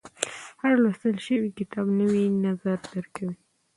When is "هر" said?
0.61-0.73